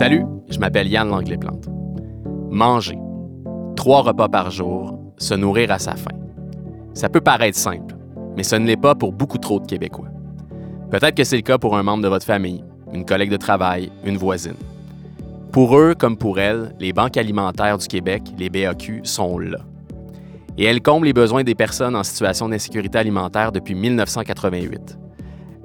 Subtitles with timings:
[0.00, 1.68] Salut, je m'appelle Yann Langlais-Plante.
[2.48, 2.96] Manger.
[3.76, 6.16] Trois repas par jour, se nourrir à sa faim.
[6.94, 7.94] Ça peut paraître simple,
[8.34, 10.08] mais ce ne l'est pas pour beaucoup trop de Québécois.
[10.90, 13.92] Peut-être que c'est le cas pour un membre de votre famille, une collègue de travail,
[14.02, 14.56] une voisine.
[15.52, 19.58] Pour eux comme pour elles, les banques alimentaires du Québec, les BAQ, sont là.
[20.56, 24.98] Et elles comblent les besoins des personnes en situation d'insécurité alimentaire depuis 1988.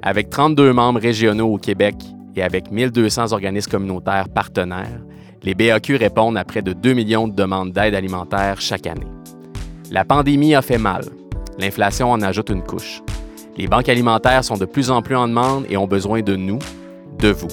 [0.02, 1.94] Avec 32 membres régionaux au Québec
[2.36, 5.00] et avec 1200 organismes communautaires partenaires,
[5.42, 9.06] les BAQ répondent à près de 2 millions de demandes d'aide alimentaire chaque année.
[9.90, 11.04] La pandémie a fait mal.
[11.58, 13.02] L'inflation en ajoute une couche.
[13.56, 16.58] Les banques alimentaires sont de plus en plus en demande et ont besoin de nous,
[17.18, 17.48] de vous.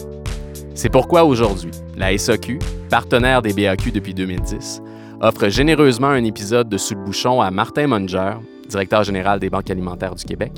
[0.75, 4.81] C'est pourquoi aujourd'hui, la SAQ, partenaire des BAQ depuis 2010,
[5.21, 8.33] offre généreusement un épisode de Sous le bouchon à Martin Munger,
[8.67, 10.51] directeur général des banques alimentaires du Québec,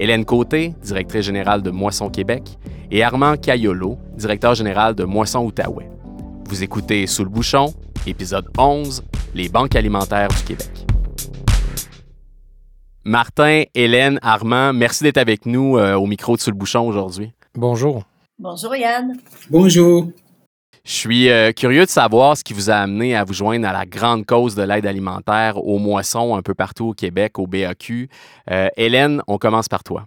[0.00, 2.58] Hélène Côté, directrice générale de Moisson Québec,
[2.90, 5.90] et Armand Cayolo, directeur général de Moisson Outaouais.
[6.48, 7.74] Vous écoutez Sous le bouchon,
[8.06, 10.70] épisode 11, les banques alimentaires du Québec.
[13.04, 17.32] Martin, Hélène, Armand, merci d'être avec nous euh, au micro de Sous le bouchon aujourd'hui.
[17.54, 18.04] Bonjour.
[18.38, 19.18] Bonjour Yann.
[19.50, 20.06] Bonjour.
[20.84, 23.72] Je suis euh, curieux de savoir ce qui vous a amené à vous joindre à
[23.72, 28.08] la grande cause de l'aide alimentaire aux moissons un peu partout au Québec, au BAQ.
[28.50, 30.06] Euh, Hélène, on commence par toi.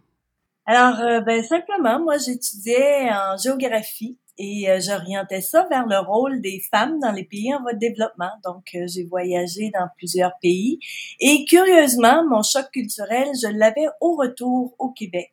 [0.66, 6.60] Alors, euh, ben, simplement, moi, j'étudiais en géographie et j'orientais ça vers le rôle des
[6.72, 8.32] femmes dans les pays en voie de développement.
[8.44, 10.80] Donc, j'ai voyagé dans plusieurs pays
[11.20, 15.33] et curieusement, mon choc culturel, je l'avais au retour au Québec.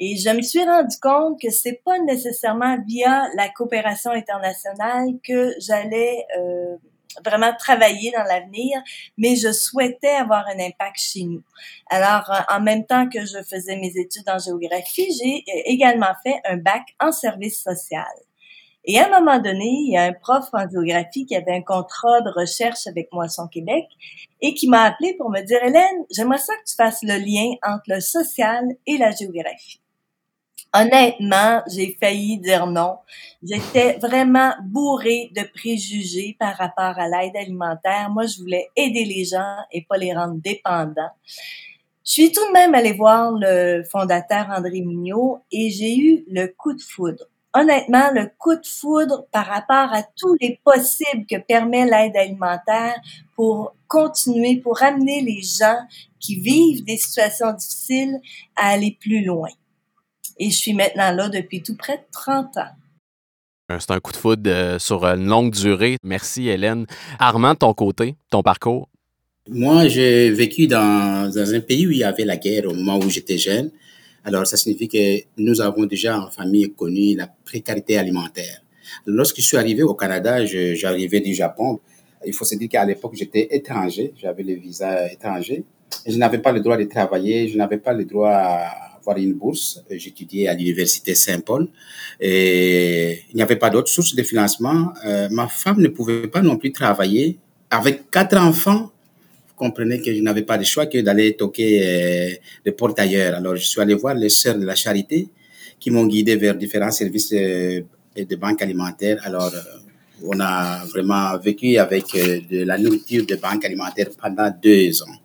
[0.00, 5.54] Et je me suis rendu compte que c'est pas nécessairement via la coopération internationale que
[5.60, 6.76] j'allais euh,
[7.24, 8.80] vraiment travailler dans l'avenir,
[9.16, 11.42] mais je souhaitais avoir un impact chez nous.
[11.90, 16.56] Alors, en même temps que je faisais mes études en géographie, j'ai également fait un
[16.56, 18.04] bac en service social.
[18.86, 21.62] Et à un moment donné, il y a un prof en géographie qui avait un
[21.62, 23.86] contrat de recherche avec Moisson Québec
[24.42, 27.54] et qui m'a appelé pour me dire, Hélène, j'aimerais ça que tu fasses le lien
[27.62, 29.80] entre le social et la géographie.
[30.76, 32.96] Honnêtement, j'ai failli dire non.
[33.44, 38.10] J'étais vraiment bourrée de préjugés par rapport à l'aide alimentaire.
[38.10, 41.12] Moi, je voulais aider les gens et pas les rendre dépendants.
[42.04, 46.48] Je suis tout de même allée voir le fondateur André Mignot et j'ai eu le
[46.48, 47.24] coup de foudre.
[47.54, 53.00] Honnêtement, le coup de foudre par rapport à tous les possibles que permet l'aide alimentaire
[53.36, 55.78] pour continuer, pour amener les gens
[56.18, 58.18] qui vivent des situations difficiles
[58.56, 59.50] à aller plus loin.
[60.38, 62.70] Et je suis maintenant là depuis tout près de 30 ans.
[63.72, 65.96] Euh, c'est un coup de foudre euh, sur une longue durée.
[66.02, 66.86] Merci, Hélène.
[67.18, 68.88] Armand, ton côté, ton parcours?
[69.48, 72.98] Moi, j'ai vécu dans, dans, un pays où il y avait la guerre au moment
[72.98, 73.70] où j'étais jeune.
[74.24, 78.62] Alors, ça signifie que nous avons déjà en famille connu la précarité alimentaire.
[79.06, 81.80] Lorsque je suis arrivé au Canada, j'arrivais du Japon.
[82.26, 84.14] Il faut se dire qu'à l'époque, j'étais étranger.
[84.16, 85.64] J'avais le visa étranger.
[86.06, 87.48] je n'avais pas le droit de travailler.
[87.48, 89.82] Je n'avais pas le droit à avoir une bourse.
[89.90, 91.68] J'étudiais à l'université Saint-Paul
[92.20, 94.92] et il n'y avait pas d'autre source de financement.
[95.06, 97.38] Euh, ma femme ne pouvait pas non plus travailler.
[97.70, 98.92] Avec quatre enfants,
[99.48, 102.34] vous comprenez que je n'avais pas de choix que d'aller toquer euh,
[102.64, 103.34] les portes ailleurs.
[103.34, 105.28] Alors, je suis allé voir les sœurs de la charité
[105.78, 107.84] qui m'ont guidé vers différents services de,
[108.16, 109.20] de banque alimentaire.
[109.24, 115.02] Alors, euh, on a vraiment vécu avec de la nourriture de banque alimentaire pendant deux
[115.02, 115.16] ans.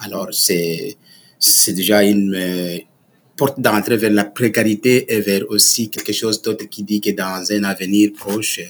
[0.00, 0.96] Alors, c'est,
[1.38, 2.34] c'est déjà une,
[3.36, 7.44] porte d'entrée vers la précarité et vers aussi quelque chose d'autre qui dit que dans
[7.50, 8.60] un avenir proche,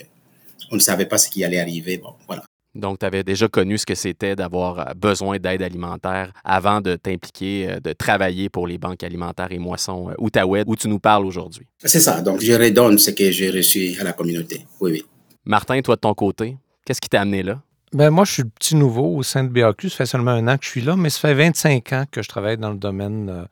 [0.71, 1.99] on ne savait pas ce qui allait arriver.
[1.99, 2.45] Bon, voilà.
[2.75, 6.97] Donc, tu avais déjà connu ce que c'était d'avoir euh, besoin d'aide alimentaire avant de
[6.97, 10.99] t'impliquer, euh, de travailler pour les banques alimentaires et moissons euh, Outaouais, où tu nous
[10.99, 11.67] parles aujourd'hui.
[11.85, 12.21] C'est ça.
[12.21, 14.67] Donc, je redonne ce que j'ai reçu à la communauté.
[14.81, 15.05] Oui, oui.
[15.45, 17.63] Martin, toi, de ton côté, qu'est-ce qui t'a amené là?
[17.95, 19.89] Ben moi, je suis petit nouveau au sein de BAQ.
[19.89, 22.23] Ça fait seulement un an que je suis là, mais ça fait 25 ans que
[22.23, 23.47] je travaille dans le domaine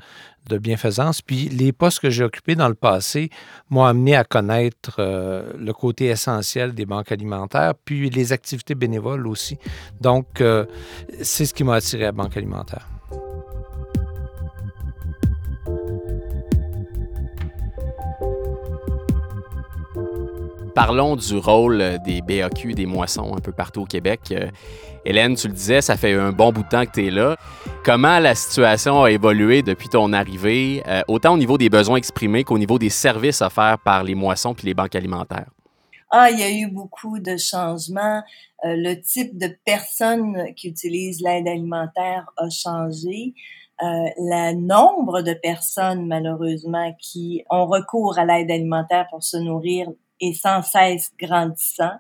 [0.48, 1.22] de bienfaisance.
[1.22, 3.31] Puis les postes que j'ai occupés dans le passé
[3.70, 9.26] m'ont amené à connaître euh, le côté essentiel des banques alimentaires, puis les activités bénévoles
[9.26, 9.58] aussi.
[10.00, 10.66] Donc, euh,
[11.22, 12.91] c'est ce qui m'a attiré à Banque alimentaire.
[20.74, 24.20] Parlons du rôle des BAQ, des moissons un peu partout au Québec.
[24.30, 24.48] Euh,
[25.04, 27.36] Hélène, tu le disais, ça fait un bon bout de temps que tu es là.
[27.84, 32.42] Comment la situation a évolué depuis ton arrivée, euh, autant au niveau des besoins exprimés
[32.44, 35.50] qu'au niveau des services offerts par les moissons puis les banques alimentaires?
[36.10, 38.22] Ah, il y a eu beaucoup de changements.
[38.64, 43.34] Euh, le type de personnes qui utilisent l'aide alimentaire a changé.
[43.82, 49.88] le nombre de personnes, malheureusement, qui ont recours à l'aide alimentaire pour se nourrir
[50.22, 51.98] est sans cesse grandissant.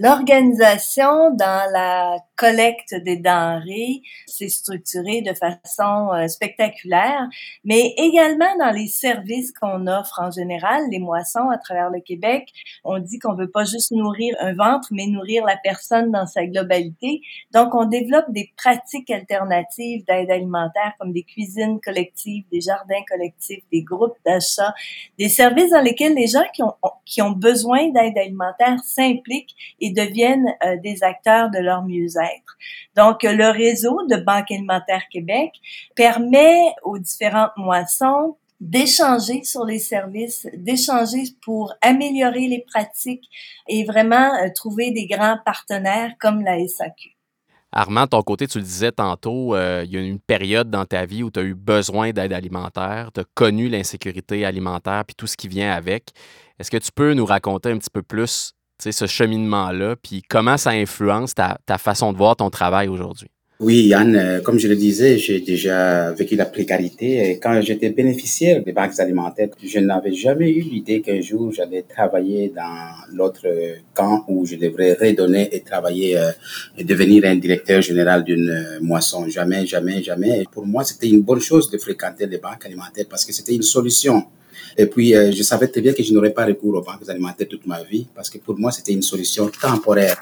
[0.00, 7.26] L'organisation dans la collecte des denrées s'est structurée de façon euh, spectaculaire,
[7.64, 12.48] mais également dans les services qu'on offre en général, les moissons à travers le Québec.
[12.84, 16.46] On dit qu'on veut pas juste nourrir un ventre, mais nourrir la personne dans sa
[16.46, 17.20] globalité.
[17.52, 23.64] Donc, on développe des pratiques alternatives d'aide alimentaire comme des cuisines collectives, des jardins collectifs,
[23.72, 24.72] des groupes d'achat,
[25.18, 26.74] des services dans lesquels les gens qui ont,
[27.04, 32.56] qui ont besoin d'aide alimentaire s'impliquent et deviennent euh, des acteurs de leur mieux-être.
[32.96, 35.52] Donc, le réseau de Banque alimentaire Québec
[35.94, 43.28] permet aux différentes moissons d'échanger sur les services, d'échanger pour améliorer les pratiques
[43.68, 47.17] et vraiment euh, trouver des grands partenaires comme la SAQ.
[47.72, 51.04] Armand, ton côté, tu le disais tantôt, euh, il y a une période dans ta
[51.04, 55.26] vie où tu as eu besoin d'aide alimentaire, tu as connu l'insécurité alimentaire puis tout
[55.26, 56.10] ce qui vient avec.
[56.58, 60.70] Est-ce que tu peux nous raconter un petit peu plus ce cheminement-là, puis comment ça
[60.70, 63.28] influence ta façon de voir ton travail aujourd'hui?
[63.60, 67.28] Oui, Yann, euh, comme je le disais, j'ai déjà vécu la précarité.
[67.28, 71.82] Et quand j'étais bénéficiaire des banques alimentaires, je n'avais jamais eu l'idée qu'un jour j'allais
[71.82, 73.48] travailler dans l'autre
[73.94, 76.30] camp où je devrais redonner et travailler euh,
[76.76, 79.26] et devenir un directeur général d'une euh, moisson.
[79.28, 80.44] Jamais, jamais, jamais.
[80.52, 83.62] Pour moi, c'était une bonne chose de fréquenter les banques alimentaires parce que c'était une
[83.62, 84.22] solution.
[84.76, 87.66] Et puis, je savais très bien que je n'aurais pas recours aux banques alimentaires toute
[87.66, 90.16] ma vie parce que pour moi, c'était une solution temporaire.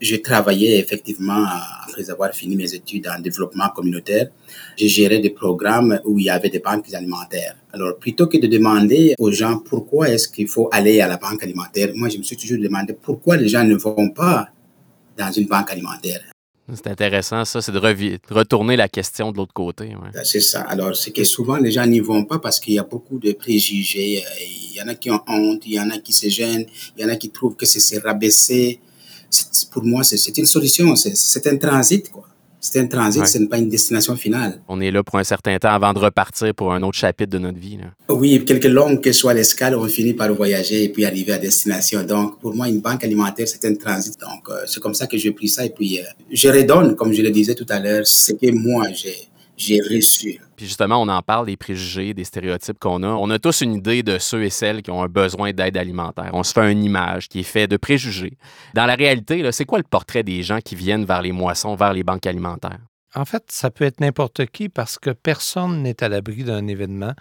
[0.00, 1.44] J'ai travaillé effectivement,
[1.88, 4.28] après avoir fini mes études en développement communautaire,
[4.76, 7.56] j'ai géré des programmes où il y avait des banques alimentaires.
[7.72, 11.42] Alors, plutôt que de demander aux gens pourquoi est-ce qu'il faut aller à la banque
[11.42, 14.48] alimentaire, moi, je me suis toujours demandé pourquoi les gens ne vont pas
[15.16, 16.20] dans une banque alimentaire.
[16.74, 19.94] C'est intéressant, ça, c'est de, retourner la question de l'autre côté.
[20.12, 20.62] Ben, c'est ça.
[20.62, 23.32] Alors, c'est que souvent, les gens n'y vont pas parce qu'il y a beaucoup de
[23.32, 24.24] préjugés.
[24.40, 26.66] Il y en a qui ont honte, il y en a qui se gênent,
[26.96, 28.80] il y en a qui trouvent que c'est rabaisser
[29.70, 30.94] pour moi, c'est une solution.
[30.96, 32.24] C'est un transit, quoi.
[32.58, 34.60] C'est un transit, ce n'est pas une destination finale.
[34.66, 37.38] On est là pour un certain temps avant de repartir pour un autre chapitre de
[37.38, 37.76] notre vie.
[37.76, 37.92] Là.
[38.08, 42.02] Oui, quelque longue que soit l'escale, on finit par voyager et puis arriver à destination.
[42.02, 44.18] Donc, pour moi, une banque alimentaire, c'est un transit.
[44.18, 45.64] Donc, euh, c'est comme ça que j'ai pris ça.
[45.64, 46.02] Et puis, euh,
[46.32, 50.40] je redonne, comme je le disais tout à l'heure, ce que moi, j'ai j'ai reçu.
[50.56, 53.08] Puis justement, on en parle des préjugés, des stéréotypes qu'on a.
[53.08, 56.30] On a tous une idée de ceux et celles qui ont un besoin d'aide alimentaire.
[56.32, 58.36] On se fait une image qui est faite de préjugés.
[58.74, 61.92] Dans la réalité, c'est quoi le portrait des gens qui viennent vers les moissons, vers
[61.92, 62.80] les banques alimentaires?
[63.16, 67.14] En fait, ça peut être n'importe qui parce que personne n'est à l'abri d'un événement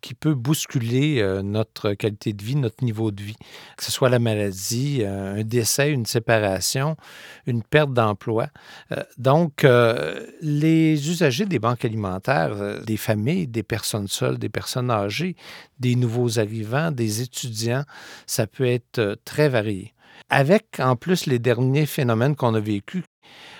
[0.00, 3.36] qui peut bousculer euh, notre qualité de vie, notre niveau de vie,
[3.76, 6.96] que ce soit la maladie, euh, un décès, une séparation,
[7.46, 8.46] une perte d'emploi.
[8.92, 9.66] Euh, donc,
[10.40, 15.36] les usagers des banques alimentaires, des familles, des personnes seules, des personnes âgées,
[15.78, 17.84] des nouveaux arrivants, des étudiants,
[18.26, 19.92] ça peut être très varié.
[20.30, 23.04] Avec en plus les derniers phénomènes qu'on a vécus,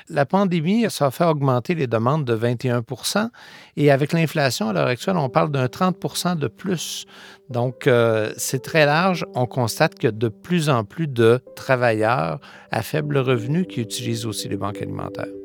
[0.09, 3.29] la pandémie, ça a fait augmenter les demandes de 21%
[3.77, 7.06] et avec l'inflation à l'heure actuelle, on parle d'un 30 de plus.
[7.51, 9.25] Donc, euh, c'est très large.
[9.35, 12.41] On constate qu'il y a de plus en plus de travailleurs
[12.71, 15.44] à faible revenu qui utilisent aussi les banques alimentaires.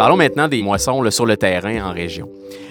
[0.00, 2.26] Parlons maintenant des moissons sur le terrain en région.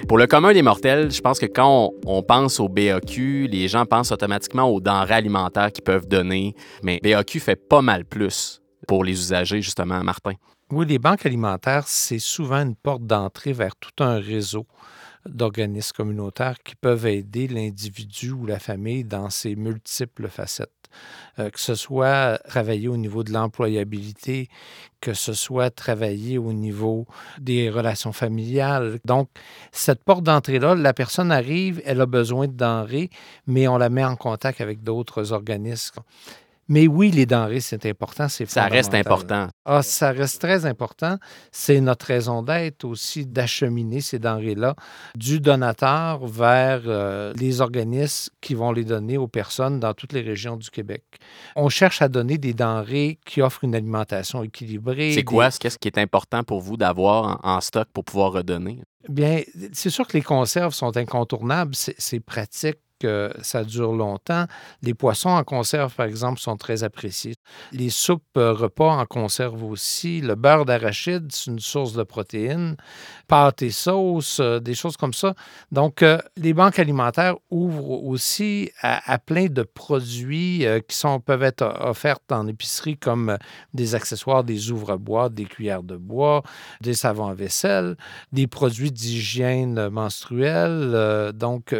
[0.07, 3.85] Pour le commun des mortels, je pense que quand on, pense au BAQ, les gens
[3.85, 9.03] pensent automatiquement aux denrées alimentaires qu'ils peuvent donner, mais BAQ fait pas mal plus pour
[9.03, 10.33] les usagers, justement, Martin.
[10.71, 14.65] Oui, les banques alimentaires, c'est souvent une porte d'entrée vers tout un réseau
[15.27, 20.78] d'organismes communautaires qui peuvent aider l'individu ou la famille dans ses multiples facettes.
[21.39, 24.49] Euh, que ce soit travailler au niveau de l'employabilité,
[24.99, 27.05] que ce soit travailler au niveau
[27.39, 28.99] des relations familiales.
[29.05, 29.29] Donc,
[29.71, 33.09] cette porte d'entrée-là, la personne arrive, elle a besoin de denrées,
[33.47, 36.01] mais on la met en contact avec d'autres organismes.
[36.69, 38.29] Mais oui, les denrées, c'est important.
[38.29, 39.47] C'est ça reste important.
[39.65, 41.17] Ah, ça reste très important.
[41.51, 44.75] C'est notre raison d'être aussi d'acheminer ces denrées-là
[45.15, 50.21] du donateur vers euh, les organismes qui vont les donner aux personnes dans toutes les
[50.21, 51.03] régions du Québec.
[51.55, 55.13] On cherche à donner des denrées qui offrent une alimentation équilibrée.
[55.13, 55.49] C'est quoi?
[55.49, 58.83] Qu'est-ce qui est important pour vous d'avoir en stock pour pouvoir redonner?
[59.07, 59.41] Bien,
[59.73, 61.73] c'est sûr que les conserves sont incontournables.
[61.73, 64.45] C'est pratique que ça dure longtemps.
[64.81, 67.35] Les poissons en conserve, par exemple, sont très appréciés.
[67.71, 70.21] Les soupes euh, repas en conserve aussi.
[70.21, 72.75] Le beurre d'arachide, c'est une source de protéines.
[73.27, 75.33] Pâtes et sauces, euh, des choses comme ça.
[75.71, 81.63] Donc, euh, les banques alimentaires ouvrent aussi à, plein de produits qui sont, peuvent être
[81.81, 83.37] offerts en épicerie comme
[83.73, 86.43] des accessoires, des ouvre-bois, des cuillères de bois,
[86.81, 87.95] des savons à vaisselle,
[88.31, 91.31] des produits d'hygiène menstruelle.
[91.33, 91.73] donc,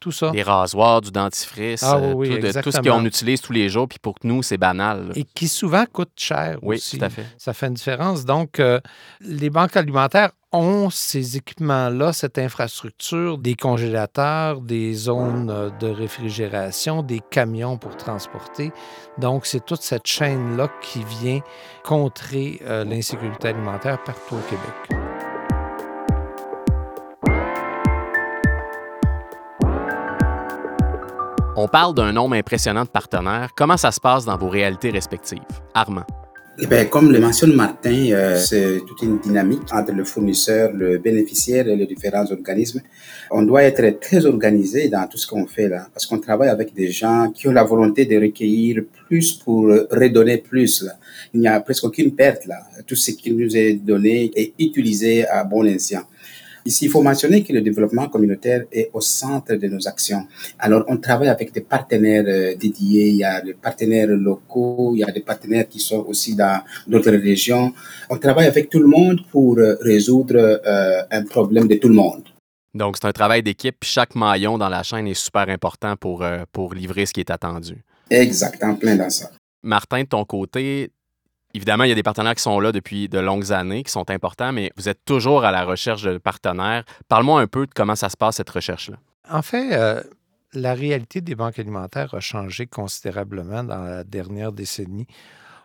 [0.00, 0.30] tout ça.
[0.30, 3.98] Des rasoirs, du dentifrice, ah, oui, tout, tout, ce qu'on utilise tous les jours, puis
[3.98, 5.12] pour nous, c'est banal.
[5.14, 6.98] Et qui souvent coûte cher oui, aussi.
[6.98, 7.26] tout à fait.
[7.36, 8.24] Ça fait une différence.
[8.24, 8.80] Donc, euh,
[9.20, 17.02] les banques alimentaires ont ces équipements-là, cette infrastructure, des congélateurs, des zones euh, de réfrigération,
[17.02, 18.72] des camions pour transporter.
[19.18, 21.40] Donc, c'est toute cette chaîne-là qui vient
[21.84, 25.09] contrer euh, l'insécurité alimentaire partout au Québec.
[31.62, 33.50] On parle d'un nombre impressionnant de partenaires.
[33.54, 35.40] Comment ça se passe dans vos réalités respectives?
[35.74, 36.06] Armand.
[36.58, 40.96] Eh bien, comme le mentionne Martin, euh, c'est toute une dynamique entre le fournisseur, le
[40.96, 42.80] bénéficiaire et les différents organismes.
[43.30, 46.72] On doit être très organisé dans tout ce qu'on fait là, parce qu'on travaille avec
[46.72, 50.86] des gens qui ont la volonté de recueillir plus pour redonner plus.
[51.34, 52.56] Il n'y a presque aucune perte là.
[52.86, 56.04] Tout ce qui nous est donné est utilisé à bon escient.
[56.64, 60.26] Ici, il faut mentionner que le développement communautaire est au centre de nos actions.
[60.58, 65.00] Alors, on travaille avec des partenaires euh, dédiés, il y a des partenaires locaux, il
[65.00, 67.72] y a des partenaires qui sont aussi dans d'autres régions.
[68.10, 71.94] On travaille avec tout le monde pour euh, résoudre euh, un problème de tout le
[71.94, 72.24] monde.
[72.74, 73.78] Donc, c'est un travail d'équipe.
[73.82, 77.82] Chaque maillon dans la chaîne est super important pour, pour livrer ce qui est attendu.
[78.08, 79.30] Exactement, plein dans ça.
[79.62, 80.90] Martin, de ton côté,
[81.54, 84.08] Évidemment, il y a des partenaires qui sont là depuis de longues années, qui sont
[84.10, 86.84] importants, mais vous êtes toujours à la recherche de partenaires.
[87.08, 88.96] Parle-moi un peu de comment ça se passe, cette recherche-là.
[89.28, 90.02] En fait, euh,
[90.52, 95.06] la réalité des banques alimentaires a changé considérablement dans la dernière décennie.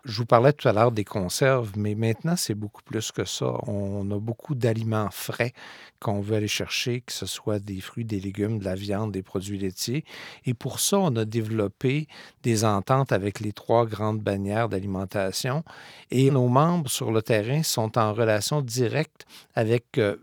[0.05, 3.55] Je vous parlais tout à l'heure des conserves, mais maintenant, c'est beaucoup plus que ça.
[3.65, 5.51] On a beaucoup d'aliments frais
[5.99, 9.23] qu'on veut aller chercher, que ce soit des fruits, des légumes, de la viande, des
[9.23, 10.05] produits laitiers.
[10.45, 12.07] Et pour ça, on a développé
[12.43, 15.63] des ententes avec les trois grandes bannières d'alimentation.
[16.11, 20.17] Et nos membres sur le terrain sont en relation directe avec euh,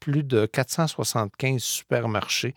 [0.00, 2.54] plus de 475 supermarchés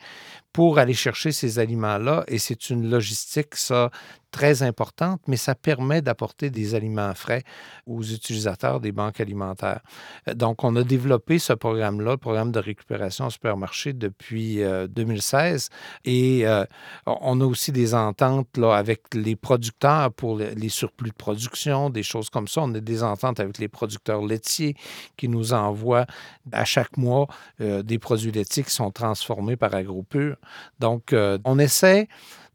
[0.54, 2.24] pour aller chercher ces aliments-là.
[2.28, 3.90] Et c'est une logistique, ça,
[4.32, 7.44] très importante, mais ça permet d'apporter des aliments frais
[7.86, 9.82] aux utilisateurs des banques alimentaires.
[10.28, 15.70] Euh, donc, on a développé ce programme-là, le programme de récupération au supermarché, depuis 2016.
[15.72, 16.66] Euh, et euh,
[17.06, 22.04] on a aussi des ententes là, avec les producteurs pour les surplus de production, des
[22.04, 22.62] choses comme ça.
[22.62, 24.76] On a des ententes avec les producteurs laitiers
[25.18, 26.06] qui nous envoient
[26.52, 27.28] à chaque mois
[27.60, 30.38] des produits laitiers qui sont transformés par AgroPure.
[30.80, 32.08] Donc, on essaie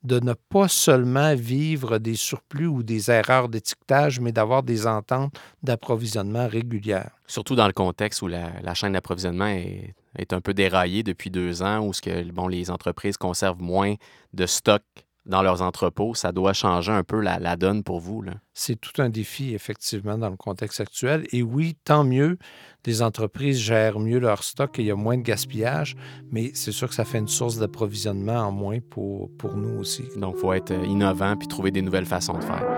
[0.07, 5.35] de ne pas seulement vivre des surplus ou des erreurs d'étiquetage, mais d'avoir des ententes
[5.65, 7.11] d'approvisionnement régulières.
[7.27, 11.85] Surtout dans le contexte où la, chaîne d'approvisionnement est, un peu déraillée depuis deux ans,
[11.85, 13.95] où ce les entreprises conservent moins
[14.33, 14.83] de stock
[15.27, 18.25] dans leurs entrepôts, ça doit changer un peu la, donne pour vous.
[18.55, 21.27] C'est tout un défi, effectivement, dans le contexte actuel.
[21.33, 22.39] Et oui, tant mieux,
[22.87, 25.97] les entreprises gèrent mieux leur stock et il y a moins de gaspillage,
[26.31, 30.05] mais c'est sûr que ça fait une source d'approvisionnement en moins pour, pour nous aussi.
[30.17, 32.76] Donc, il faut être innovant puis trouver des nouvelles façons de faire.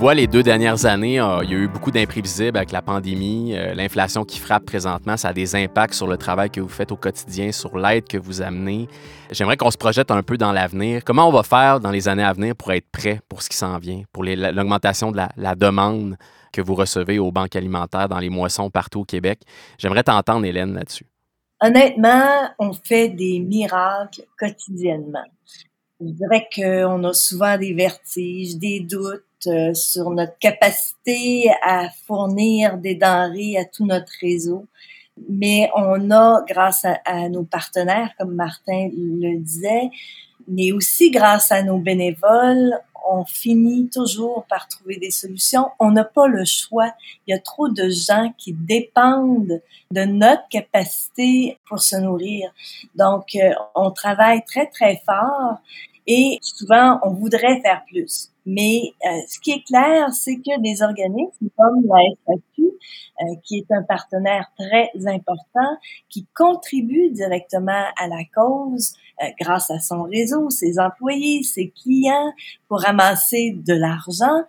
[0.00, 3.54] Voit les deux dernières années, euh, il y a eu beaucoup d'imprévisibles avec la pandémie,
[3.54, 6.90] euh, l'inflation qui frappe présentement, ça a des impacts sur le travail que vous faites
[6.90, 8.88] au quotidien, sur l'aide que vous amenez.
[9.30, 11.04] J'aimerais qu'on se projette un peu dans l'avenir.
[11.04, 13.58] Comment on va faire dans les années à venir pour être prêt pour ce qui
[13.58, 16.16] s'en vient, pour l'augmentation de la, demande
[16.50, 19.42] que vous recevez aux banques alimentaires dans les moissons partout au Québec?
[19.76, 21.04] J'aimerais t'entendre, Hélène, là-dessus.
[21.60, 25.26] Honnêtement, on fait des miracles quotidiennement.
[26.00, 32.78] Je dirais qu'on a souvent des vertiges, des doutes, euh, sur notre capacité à fournir
[32.78, 34.66] des denrées à tout notre réseau.
[35.28, 39.90] Mais on a, grâce à, nos partenaires, comme Martin le disait,
[40.48, 42.78] mais aussi grâce à nos bénévoles,
[43.08, 45.68] on finit toujours par trouver des solutions.
[45.78, 46.92] On n'a pas le choix.
[47.26, 52.52] Il y a trop de gens qui dépendent de notre capacité pour se nourrir.
[52.94, 55.58] Donc, euh, on travaille très, très fort
[56.06, 60.82] et souvent, on voudrait faire plus Mais euh, ce qui est clair, c'est que des
[60.82, 65.76] organismes comme la SAQ, euh, qui est un partenaire très important,
[66.08, 72.32] qui contribue directement à la cause euh, grâce à son réseau, ses employés, ses clients,
[72.66, 74.42] pour ramasser de l'argent.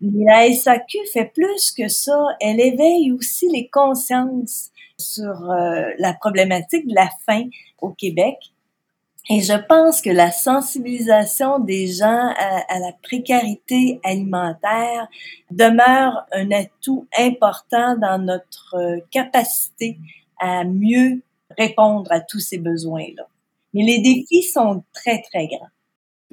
[0.00, 2.18] mais la SAQ fait plus que ça.
[2.40, 5.32] Elle éveille aussi les consciences sur
[5.98, 7.48] la problématique de la faim
[7.80, 8.36] au Québec
[9.30, 15.06] et je pense que la sensibilisation des gens à, la précarité alimentaire
[15.50, 19.98] demeure un atout important dans notre euh, capacité
[20.40, 21.22] à mieux
[21.56, 23.26] répondre à tous ces besoins-là.
[23.74, 25.68] Mais les défis sont très, très grands.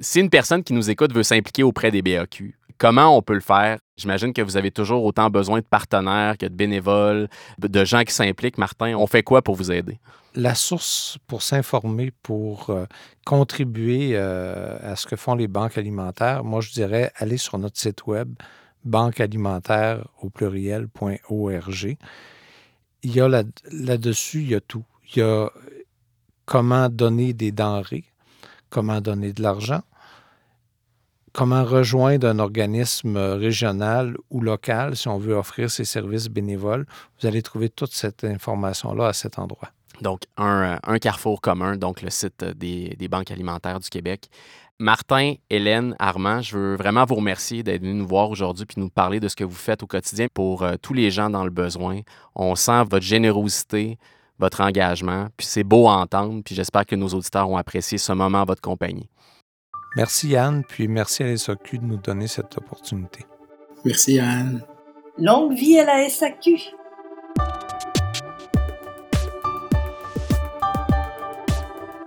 [0.00, 3.40] Si une personne qui nous écoute veut s'impliquer auprès des BAQ, comment on peut le
[3.40, 3.78] faire?
[3.96, 7.28] J'imagine que vous avez toujours autant besoin de partenaires que de bénévoles,
[7.58, 8.56] de gens qui s'impliquent.
[8.56, 9.98] Martin, on fait quoi pour vous aider?
[10.34, 12.86] la source pour s'informer, pour euh,
[13.24, 17.78] contribuer euh, à ce que font les banques alimentaires, moi, je dirais aller sur notre
[17.78, 18.34] site web
[18.84, 21.96] banquealimentaire au pluriel.org.
[23.02, 23.42] Il y a là,
[23.72, 24.84] là-dessus, il y a tout.
[25.14, 25.50] Il y a
[26.44, 28.04] comment donner des denrées,
[28.68, 29.82] comment donner de l'argent,
[31.32, 36.86] comment rejoindre un organisme régional ou local si on veut offrir ses services bénévoles.
[37.20, 39.70] Vous allez trouver toute cette information-là à cet endroit.
[40.02, 44.28] Donc, un, carrefour commun, donc le site des, banques alimentaires du Québec.
[44.78, 48.88] Martin, Hélène, Armand, je veux vraiment vous remercier d'être venus nous voir aujourd'hui puis nous
[48.88, 51.50] parler de ce que vous faites au quotidien pour euh, tous les gens dans le
[51.50, 52.00] besoin.
[52.34, 53.98] On sent votre générosité,
[54.38, 58.12] votre engagement, puis c'est beau à entendre, puis j'espère que nos auditeurs ont apprécié ce
[58.12, 59.10] moment votre compagnie.
[59.96, 63.26] Merci Yann, puis merci à la SAQ de nous donner cette opportunité.
[63.84, 64.62] Merci Yann.
[65.18, 66.58] Longue vie à la SAQ.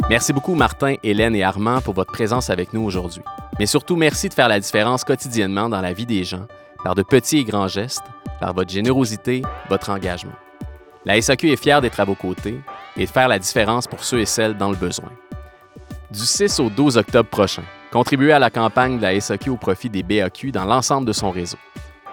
[0.09, 3.23] Merci beaucoup Martin, Hélène et Armand pour votre présence avec nous aujourd'hui.
[3.59, 6.47] Mais surtout, merci de faire la différence quotidiennement dans la vie des gens,
[6.83, 8.05] par de petits et grands gestes,
[8.39, 10.33] par votre générosité, votre engagement.
[11.05, 12.59] La SAQ est fière d'être à vos côtés
[12.95, 15.11] et de faire la différence pour ceux et celles dans le besoin.
[16.13, 19.89] Du 6 au 12 octobre prochain, contribuez à la campagne de la SAQ au profit
[19.89, 21.58] des BAQ dans l'ensemble de son réseau.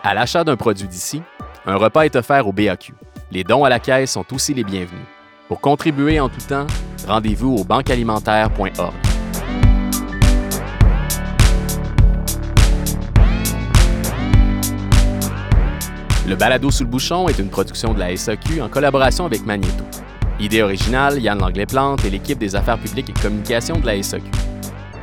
[0.03, 1.21] À l'achat d'un produit d'ici,
[1.67, 2.95] un repas est offert au BAQ.
[3.31, 5.05] Les dons à la caisse sont aussi les bienvenus.
[5.49, 6.67] Pour contribuer en tout temps,
[7.07, 8.95] rendez-vous au banquealimentaire.org.
[16.27, 19.85] Le balado sous le bouchon est une production de la SAQ en collaboration avec Magneto.
[20.41, 24.25] Idée originale, Yann Langlais-Plante et l'équipe des affaires publiques et communications de la SAQ.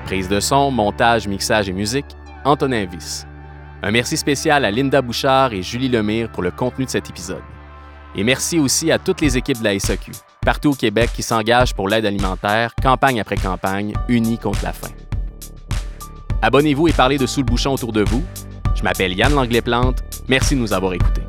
[0.06, 2.08] Prise de son, montage, mixage et musique,
[2.44, 3.28] Antonin Viss.
[3.84, 7.44] Un merci spécial à Linda Bouchard et Julie Lemire pour le contenu de cet épisode.
[8.16, 10.12] Et merci aussi à toutes les équipes de la SAQ,
[10.44, 14.90] partout au Québec qui s'engagent pour l'aide alimentaire, campagne après campagne, unis contre la faim.
[16.42, 18.24] Abonnez-vous et parlez de Sous le bouchon autour de vous.
[18.74, 20.00] Je m'appelle Yann Langlais-Plante.
[20.28, 21.22] Merci de nous avoir écoutés.